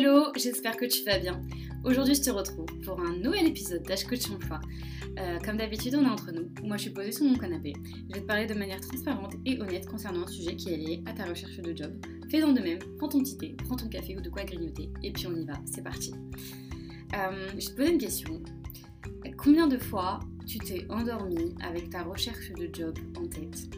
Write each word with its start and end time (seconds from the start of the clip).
Hello, 0.00 0.32
j'espère 0.34 0.78
que 0.78 0.86
tu 0.86 1.04
vas 1.04 1.18
bien. 1.18 1.42
Aujourd'hui, 1.84 2.14
je 2.14 2.22
te 2.22 2.30
retrouve 2.30 2.64
pour 2.82 2.98
un 3.00 3.18
nouvel 3.18 3.46
épisode 3.46 3.82
d'H 3.82 4.08
Coach 4.08 4.30
Emploi. 4.30 4.58
Euh, 5.18 5.38
comme 5.44 5.58
d'habitude, 5.58 5.94
on 5.94 6.02
est 6.06 6.08
entre 6.08 6.32
nous. 6.32 6.48
Moi, 6.62 6.78
je 6.78 6.84
suis 6.84 6.90
posée 6.90 7.12
sur 7.12 7.26
mon 7.26 7.36
canapé. 7.36 7.74
Je 8.08 8.14
vais 8.14 8.22
te 8.22 8.26
parler 8.26 8.46
de 8.46 8.54
manière 8.54 8.80
transparente 8.80 9.34
et 9.44 9.60
honnête 9.60 9.86
concernant 9.86 10.22
un 10.22 10.26
sujet 10.26 10.56
qui 10.56 10.72
est 10.72 10.78
lié 10.78 11.02
à 11.04 11.12
ta 11.12 11.26
recherche 11.26 11.58
de 11.58 11.76
job. 11.76 11.92
Fais-en 12.30 12.54
de 12.54 12.60
même, 12.60 12.78
prends 12.96 13.08
ton 13.08 13.20
petit 13.20 13.36
thé, 13.36 13.54
prends 13.66 13.76
ton 13.76 13.88
café 13.88 14.16
ou 14.16 14.22
de 14.22 14.30
quoi 14.30 14.44
grignoter, 14.44 14.88
et 15.02 15.12
puis 15.12 15.26
on 15.26 15.36
y 15.36 15.44
va, 15.44 15.60
c'est 15.66 15.84
parti. 15.84 16.14
Euh, 17.14 17.50
je 17.58 17.66
te 17.66 17.72
posais 17.76 17.92
une 17.92 17.98
question. 17.98 18.42
Combien 19.36 19.66
de 19.66 19.76
fois 19.76 20.20
tu 20.46 20.56
t'es 20.60 20.86
endormi 20.88 21.54
avec 21.62 21.90
ta 21.90 22.04
recherche 22.04 22.52
de 22.52 22.70
job 22.72 22.98
en 23.18 23.26
tête? 23.26 23.68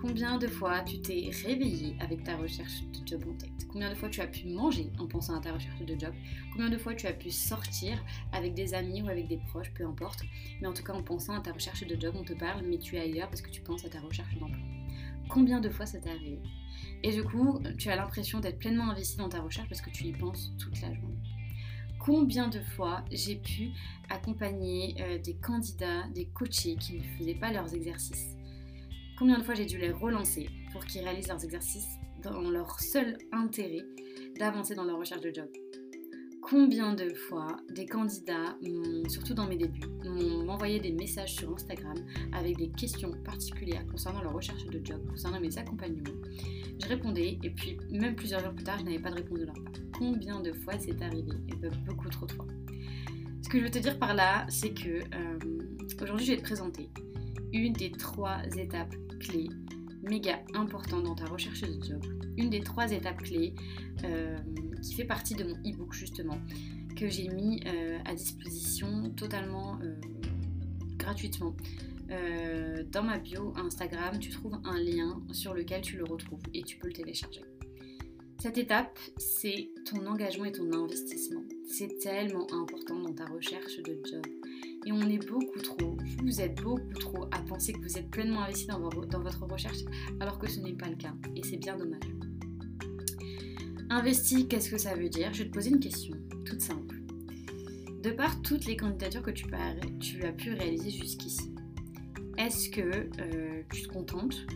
Combien 0.00 0.38
de 0.38 0.46
fois 0.46 0.82
tu 0.82 1.00
t'es 1.00 1.28
réveillé 1.44 1.96
avec 1.98 2.22
ta 2.22 2.36
recherche 2.36 2.82
de 2.84 3.04
job 3.04 3.24
en 3.28 3.34
tête? 3.34 3.66
Combien 3.68 3.90
de 3.90 3.96
fois 3.96 4.08
tu 4.08 4.20
as 4.20 4.28
pu 4.28 4.46
manger 4.46 4.92
en 4.96 5.08
pensant 5.08 5.36
à 5.36 5.40
ta 5.40 5.52
recherche 5.52 5.80
de 5.80 5.98
job? 5.98 6.14
Combien 6.52 6.68
de 6.68 6.78
fois 6.78 6.94
tu 6.94 7.08
as 7.08 7.12
pu 7.12 7.30
sortir 7.32 8.00
avec 8.30 8.54
des 8.54 8.74
amis 8.74 9.02
ou 9.02 9.08
avec 9.08 9.26
des 9.26 9.38
proches, 9.48 9.72
peu 9.74 9.84
importe, 9.84 10.22
mais 10.60 10.68
en 10.68 10.72
tout 10.72 10.84
cas 10.84 10.92
en 10.92 11.02
pensant 11.02 11.34
à 11.34 11.40
ta 11.40 11.52
recherche 11.52 11.84
de 11.84 12.00
job, 12.00 12.14
on 12.16 12.22
te 12.22 12.32
parle, 12.32 12.64
mais 12.64 12.78
tu 12.78 12.94
es 12.94 13.00
ailleurs 13.00 13.28
parce 13.28 13.42
que 13.42 13.50
tu 13.50 13.60
penses 13.60 13.84
à 13.84 13.88
ta 13.88 13.98
recherche 13.98 14.38
d'emploi. 14.38 14.62
Combien 15.28 15.58
de 15.60 15.68
fois 15.68 15.84
ça 15.84 15.98
t'est 15.98 16.10
arrivé? 16.10 16.38
Et 17.02 17.10
du 17.10 17.24
coup, 17.24 17.60
tu 17.76 17.90
as 17.90 17.96
l'impression 17.96 18.38
d'être 18.38 18.60
pleinement 18.60 18.90
investi 18.90 19.16
dans 19.16 19.28
ta 19.28 19.40
recherche 19.40 19.68
parce 19.68 19.80
que 19.80 19.90
tu 19.90 20.04
y 20.04 20.12
penses 20.12 20.52
toute 20.60 20.80
la 20.80 20.94
journée. 20.94 21.18
Combien 21.98 22.46
de 22.46 22.60
fois 22.60 23.04
j'ai 23.10 23.34
pu 23.34 23.70
accompagner 24.08 24.94
euh, 25.00 25.18
des 25.18 25.34
candidats, 25.34 26.06
des 26.14 26.26
coachés 26.26 26.76
qui 26.76 26.98
ne 26.98 27.02
faisaient 27.02 27.34
pas 27.34 27.52
leurs 27.52 27.74
exercices? 27.74 28.37
Combien 29.18 29.36
de 29.36 29.42
fois 29.42 29.54
j'ai 29.54 29.66
dû 29.66 29.78
les 29.78 29.90
relancer 29.90 30.48
pour 30.70 30.84
qu'ils 30.84 31.02
réalisent 31.02 31.26
leurs 31.26 31.42
exercices 31.42 31.98
dans 32.22 32.40
leur 32.50 32.78
seul 32.78 33.18
intérêt 33.32 33.84
d'avancer 34.38 34.76
dans 34.76 34.84
leur 34.84 34.96
recherche 34.96 35.22
de 35.22 35.34
job 35.34 35.48
Combien 36.40 36.94
de 36.94 37.12
fois 37.12 37.56
des 37.68 37.84
candidats, 37.84 38.56
surtout 39.08 39.34
dans 39.34 39.48
mes 39.48 39.56
débuts, 39.56 39.88
m'ont 40.04 40.48
envoyé 40.48 40.78
des 40.78 40.92
messages 40.92 41.34
sur 41.34 41.52
Instagram 41.52 41.96
avec 42.32 42.58
des 42.58 42.70
questions 42.70 43.10
particulières 43.24 43.84
concernant 43.88 44.22
leur 44.22 44.34
recherche 44.34 44.64
de 44.66 44.80
job, 44.84 45.04
concernant 45.10 45.40
mes 45.40 45.58
accompagnements 45.58 46.16
Je 46.80 46.86
répondais 46.86 47.40
et 47.42 47.50
puis 47.50 47.76
même 47.90 48.14
plusieurs 48.14 48.40
jours 48.40 48.54
plus 48.54 48.64
tard, 48.64 48.78
je 48.78 48.84
n'avais 48.84 49.00
pas 49.00 49.10
de 49.10 49.16
réponse 49.16 49.40
de 49.40 49.46
leur 49.46 49.54
part. 49.54 49.72
Combien 49.98 50.40
de 50.40 50.52
fois 50.52 50.78
c'est 50.78 51.02
arrivé? 51.02 51.32
Et 51.48 51.68
beaucoup 51.86 52.08
trop 52.08 52.26
de 52.26 52.32
fois. 52.32 52.46
Ce 53.42 53.48
que 53.48 53.58
je 53.58 53.64
veux 53.64 53.70
te 53.70 53.80
dire 53.80 53.98
par 53.98 54.14
là, 54.14 54.46
c'est 54.48 54.72
que 54.72 55.00
euh, 55.00 55.38
aujourd'hui 56.00 56.24
je 56.24 56.32
vais 56.32 56.38
te 56.38 56.44
présenter 56.44 56.88
une 57.52 57.72
des 57.72 57.90
trois 57.90 58.42
étapes 58.56 58.94
clés 59.18 59.48
méga 60.02 60.40
importantes 60.54 61.04
dans 61.04 61.14
ta 61.14 61.26
recherche 61.26 61.62
de 61.62 61.82
job. 61.82 62.04
Une 62.36 62.50
des 62.50 62.60
trois 62.60 62.90
étapes 62.92 63.22
clés 63.22 63.54
euh, 64.04 64.36
qui 64.82 64.94
fait 64.94 65.04
partie 65.04 65.34
de 65.34 65.44
mon 65.44 65.56
e-book 65.66 65.92
justement, 65.92 66.38
que 66.96 67.08
j'ai 67.08 67.28
mis 67.28 67.62
euh, 67.66 67.98
à 68.04 68.14
disposition 68.14 69.10
totalement 69.16 69.78
euh, 69.82 69.94
gratuitement. 70.96 71.54
dans 72.92 73.02
ma 73.02 73.18
bio 73.18 73.52
Instagram, 73.56 74.18
tu 74.18 74.30
trouves 74.30 74.58
un 74.64 74.78
lien 74.78 75.20
sur 75.32 75.52
lequel 75.54 75.82
tu 75.82 75.96
le 75.96 76.04
retrouves 76.04 76.42
et 76.54 76.62
tu 76.62 76.78
peux 76.78 76.88
le 76.88 76.94
télécharger. 76.94 77.42
Cette 78.40 78.56
étape, 78.56 78.98
c'est 79.16 79.70
ton 79.84 80.06
engagement 80.06 80.44
et 80.44 80.52
ton 80.52 80.72
investissement. 80.72 81.42
C'est 81.68 81.98
tellement 81.98 82.46
important 82.52 82.98
dans 83.00 83.12
ta 83.12 83.26
recherche 83.26 83.78
de 83.82 84.00
job. 84.08 84.24
Et 84.86 84.92
on 84.92 85.02
est 85.02 85.26
beaucoup 85.28 85.58
trop, 85.58 85.96
vous 86.22 86.40
êtes 86.40 86.60
beaucoup 86.62 86.94
trop 86.94 87.24
à 87.30 87.40
penser 87.40 87.72
que 87.72 87.80
vous 87.80 87.98
êtes 87.98 88.10
pleinement 88.10 88.42
investi 88.42 88.66
dans, 88.66 88.78
votre 88.80 89.44
recherche 89.44 89.78
alors 90.20 90.38
que 90.38 90.48
ce 90.48 90.60
n'est 90.60 90.72
pas 90.72 90.88
le 90.88 90.96
cas. 90.96 91.14
Et 91.36 91.42
c'est 91.44 91.56
bien 91.56 91.76
dommage. 91.76 92.02
Investi, 93.90 94.46
qu'est-ce 94.48 94.70
que 94.70 94.78
ça 94.78 94.94
veut 94.94 95.08
dire? 95.08 95.32
Je 95.32 95.42
vais 95.42 95.48
te 95.48 95.54
poser 95.54 95.70
une 95.70 95.80
question 95.80 96.16
toute 96.44 96.60
simple. 96.60 96.96
De 98.02 98.10
par 98.10 98.40
toutes 98.42 98.66
les 98.66 98.76
candidatures 98.76 99.22
que 99.22 99.30
tu, 99.30 99.44
as 99.54 100.32
pu 100.32 100.52
réaliser 100.52 100.90
jusqu'ici, 100.90 101.52
est-ce 102.36 102.70
que 102.70 102.80
euh, 102.80 103.62
tu 103.72 103.82
te 103.82 103.88
contentes 103.88 104.46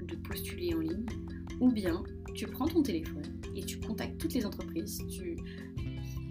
de 0.00 0.14
postuler 0.16 0.74
en 0.74 0.78
ligne? 0.78 1.06
Ou 1.60 1.70
bien 1.70 2.02
tu 2.34 2.46
prends 2.46 2.66
ton 2.66 2.82
téléphone 2.82 3.40
et 3.56 3.64
tu 3.64 3.78
contactes 3.78 4.18
toutes 4.18 4.34
les 4.34 4.46
entreprises, 4.46 5.02
tu 5.10 5.36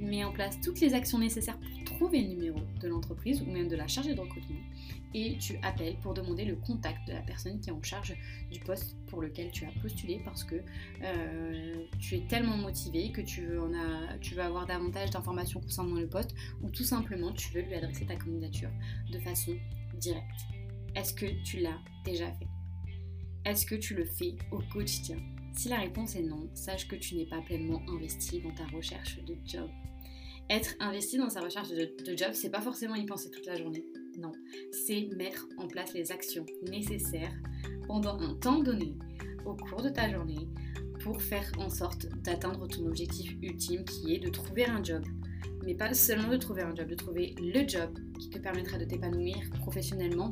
mets 0.01 0.23
en 0.23 0.31
place 0.31 0.59
toutes 0.61 0.79
les 0.79 0.93
actions 0.93 1.19
nécessaires 1.19 1.57
pour 1.59 1.95
trouver 1.95 2.21
le 2.21 2.29
numéro 2.29 2.59
de 2.79 2.87
l'entreprise 2.87 3.41
ou 3.41 3.45
même 3.45 3.67
de 3.67 3.75
la 3.75 3.87
chargée 3.87 4.13
de 4.13 4.19
recrutement. 4.19 4.59
Et 5.13 5.37
tu 5.37 5.57
appelles 5.61 5.97
pour 5.97 6.13
demander 6.13 6.45
le 6.45 6.55
contact 6.55 7.07
de 7.07 7.13
la 7.13 7.21
personne 7.21 7.59
qui 7.59 7.69
est 7.69 7.73
en 7.73 7.83
charge 7.83 8.15
du 8.49 8.59
poste 8.59 8.95
pour 9.07 9.21
lequel 9.21 9.51
tu 9.51 9.65
as 9.65 9.81
postulé 9.81 10.21
parce 10.23 10.43
que 10.43 10.55
euh, 11.03 11.85
tu 11.99 12.15
es 12.15 12.21
tellement 12.27 12.57
motivé 12.57 13.11
que 13.11 13.21
tu 13.21 13.41
veux, 13.45 13.61
en 13.61 13.71
tu 14.21 14.35
veux 14.35 14.41
avoir 14.41 14.65
davantage 14.65 15.09
d'informations 15.09 15.59
concernant 15.59 15.95
le 15.95 16.07
poste 16.07 16.33
ou 16.61 16.69
tout 16.69 16.83
simplement 16.83 17.31
tu 17.33 17.51
veux 17.53 17.61
lui 17.61 17.75
adresser 17.75 18.05
ta 18.05 18.15
candidature 18.15 18.69
de 19.11 19.19
façon 19.19 19.51
directe. 19.99 20.41
Est-ce 20.95 21.13
que 21.13 21.25
tu 21.43 21.59
l'as 21.59 21.79
déjà 22.05 22.31
fait? 22.31 22.47
Est-ce 23.43 23.65
que 23.65 23.75
tu 23.75 23.95
le 23.95 24.05
fais 24.05 24.35
au 24.51 24.59
quotidien? 24.71 25.17
Si 25.53 25.67
la 25.67 25.79
réponse 25.79 26.15
est 26.15 26.23
non, 26.23 26.49
sache 26.53 26.87
que 26.87 26.95
tu 26.95 27.15
n'es 27.15 27.25
pas 27.25 27.41
pleinement 27.41 27.81
investi 27.89 28.39
dans 28.39 28.53
ta 28.53 28.65
recherche 28.67 29.21
de 29.25 29.35
job 29.45 29.69
être 30.51 30.75
investi 30.81 31.17
dans 31.17 31.29
sa 31.29 31.39
recherche 31.39 31.69
de, 31.69 32.15
job, 32.15 32.31
c'est 32.33 32.49
pas 32.49 32.61
forcément 32.61 32.95
y 32.95 33.05
penser 33.05 33.31
toute 33.31 33.45
la 33.45 33.55
journée. 33.55 33.85
Non, 34.19 34.33
c'est 34.71 35.07
mettre 35.15 35.47
en 35.57 35.67
place 35.67 35.93
les 35.93 36.11
actions 36.11 36.45
nécessaires 36.69 37.33
pendant 37.87 38.19
un 38.19 38.35
temps 38.35 38.59
donné 38.59 38.97
au 39.45 39.55
cours 39.55 39.81
de 39.81 39.89
ta 39.89 40.11
journée 40.11 40.49
pour 40.99 41.21
faire 41.21 41.49
en 41.57 41.69
sorte 41.69 42.07
d'atteindre 42.21 42.67
ton 42.67 42.85
objectif 42.85 43.33
ultime 43.41 43.85
qui 43.85 44.13
est 44.13 44.19
de 44.19 44.29
trouver 44.29 44.65
un 44.65 44.83
job. 44.83 45.03
Mais 45.63 45.75
pas 45.75 45.93
seulement 45.93 46.29
de 46.29 46.37
trouver 46.37 46.63
un 46.63 46.75
job, 46.75 46.87
de 46.87 46.95
trouver 46.95 47.35
le 47.39 47.67
job 47.67 47.89
qui 48.19 48.29
te 48.29 48.39
permettra 48.39 48.77
de 48.77 48.85
t'épanouir 48.85 49.37
professionnellement 49.59 50.31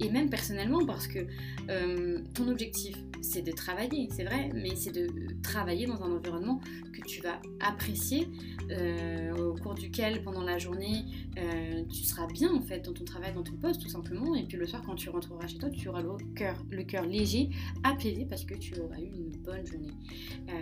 et 0.00 0.10
même 0.10 0.28
personnellement 0.28 0.84
parce 0.84 1.06
que 1.06 1.26
euh, 1.70 2.20
ton 2.34 2.48
objectif 2.48 2.96
c'est 3.20 3.42
de 3.42 3.52
travailler, 3.52 4.08
c'est 4.10 4.24
vrai, 4.24 4.50
mais 4.54 4.76
c'est 4.76 4.92
de 4.92 5.08
travailler 5.42 5.86
dans 5.86 6.02
un 6.02 6.12
environnement 6.12 6.60
que 6.92 7.00
tu 7.06 7.22
vas 7.22 7.40
apprécier, 7.60 8.28
euh, 8.70 9.34
au 9.34 9.54
cours 9.54 9.74
duquel 9.74 10.22
pendant 10.22 10.42
la 10.42 10.58
journée 10.58 11.06
euh, 11.38 11.84
tu 11.86 12.04
seras 12.04 12.26
bien 12.26 12.52
en 12.52 12.60
fait 12.60 12.80
dans 12.80 12.92
ton 12.92 13.04
travail, 13.04 13.32
dans 13.32 13.42
ton 13.42 13.56
poste 13.56 13.80
tout 13.80 13.88
simplement, 13.88 14.34
et 14.34 14.44
puis 14.44 14.58
le 14.58 14.66
soir 14.66 14.82
quand 14.84 14.94
tu 14.94 15.08
rentreras 15.08 15.46
chez 15.46 15.58
toi, 15.58 15.70
tu 15.70 15.88
auras 15.88 16.02
le 16.02 16.10
cœur, 16.34 16.62
le 16.70 16.82
cœur 16.82 17.06
léger, 17.06 17.48
apaisé 17.82 18.26
parce 18.26 18.44
que 18.44 18.54
tu 18.54 18.78
auras 18.78 18.98
eu 18.98 19.06
une 19.06 19.30
bonne 19.38 19.66
journée, 19.66 19.94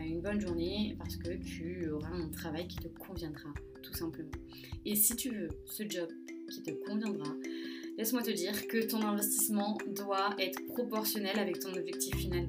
une 0.06 0.20
bonne 0.20 0.40
journée 0.40 0.94
parce 0.98 1.16
que 1.16 1.32
tu 1.34 1.90
auras 1.90 2.10
un 2.10 2.28
travail 2.28 2.68
qui 2.68 2.76
te 2.76 2.88
conviendra 2.88 3.52
tout 3.82 3.94
Et 4.84 4.96
si 4.96 5.16
tu 5.16 5.30
veux 5.30 5.48
ce 5.66 5.82
job 5.88 6.08
qui 6.50 6.62
te 6.62 6.70
conviendra, 6.70 7.32
laisse-moi 7.96 8.22
te 8.22 8.30
dire 8.30 8.66
que 8.66 8.84
ton 8.86 9.02
investissement 9.02 9.78
doit 9.94 10.34
être 10.38 10.64
proportionnel 10.66 11.38
avec 11.38 11.60
ton 11.60 11.72
objectif 11.74 12.14
final. 12.16 12.48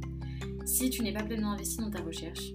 Si 0.65 0.89
tu 0.89 1.03
n'es 1.03 1.13
pas 1.13 1.23
pleinement 1.23 1.51
investi 1.51 1.77
dans 1.77 1.91
ta 1.91 2.01
recherche, 2.01 2.53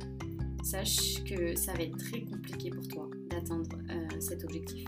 sache 0.62 1.22
que 1.24 1.56
ça 1.56 1.72
va 1.74 1.82
être 1.82 1.96
très 1.96 2.22
compliqué 2.22 2.70
pour 2.70 2.86
toi 2.88 3.08
d'atteindre 3.30 3.70
euh, 3.90 4.20
cet 4.20 4.44
objectif. 4.44 4.86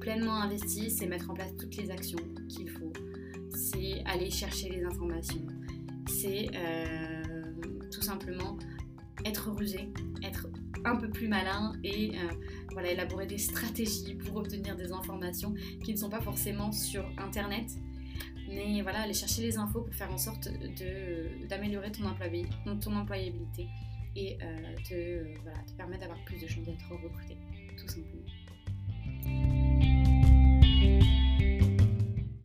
Pleinement 0.00 0.34
investi, 0.34 0.90
c'est 0.90 1.06
mettre 1.06 1.30
en 1.30 1.34
place 1.34 1.56
toutes 1.58 1.76
les 1.76 1.90
actions 1.90 2.18
qu'il 2.48 2.68
faut, 2.70 2.92
c'est 3.50 4.04
aller 4.04 4.30
chercher 4.30 4.68
les 4.68 4.84
informations, 4.84 5.44
c'est 6.08 6.48
euh, 6.54 7.22
tout 7.90 8.02
simplement 8.02 8.56
être 9.24 9.50
rusé, 9.50 9.88
être 10.22 10.46
un 10.84 10.96
peu 10.96 11.08
plus 11.08 11.28
malin 11.28 11.72
et 11.82 12.10
euh, 12.10 12.32
voilà, 12.72 12.90
élaborer 12.92 13.26
des 13.26 13.38
stratégies 13.38 14.14
pour 14.14 14.36
obtenir 14.36 14.76
des 14.76 14.92
informations 14.92 15.54
qui 15.84 15.92
ne 15.92 15.96
sont 15.98 16.10
pas 16.10 16.20
forcément 16.20 16.72
sur 16.72 17.04
Internet. 17.18 17.70
Mais 18.48 18.80
voilà, 18.82 19.02
aller 19.02 19.14
chercher 19.14 19.42
les 19.42 19.56
infos 19.56 19.82
pour 19.82 19.94
faire 19.94 20.12
en 20.12 20.18
sorte 20.18 20.48
d'améliorer 21.48 21.90
ton, 21.90 22.06
employabilité 22.06 23.68
et 24.14 24.38
euh, 24.40 24.74
te, 24.88 25.40
voilà, 25.42 25.58
te 25.66 25.72
permettre 25.72 26.00
d'avoir 26.00 26.24
plus 26.24 26.40
de 26.40 26.46
chances 26.46 26.64
d'être 26.64 26.88
recruté, 26.90 27.36
tout 27.76 27.88
simplement. 27.88 28.22